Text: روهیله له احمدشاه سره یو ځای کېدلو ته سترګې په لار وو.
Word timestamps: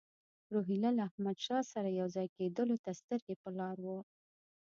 روهیله 0.53 0.89
له 0.97 1.01
احمدشاه 1.09 1.63
سره 1.73 1.89
یو 1.99 2.07
ځای 2.15 2.27
کېدلو 2.35 2.75
ته 2.83 2.91
سترګې 3.01 3.35
په 3.43 3.49
لار 3.59 3.77
وو. 3.85 3.99